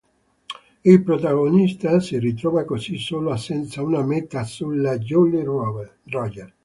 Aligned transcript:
Il 0.83 1.03
protagonista 1.03 1.99
si 1.99 2.17
ritrova 2.17 2.65
così 2.65 2.97
solo 2.97 3.35
e 3.35 3.37
senza 3.37 3.83
una 3.83 4.01
meta 4.03 4.43
sulla 4.45 4.97
Jolly 4.97 5.43
Roger. 5.43 6.55